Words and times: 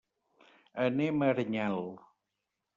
Anem 0.85 1.21
a 1.21 1.29
Aranyel. 1.35 1.79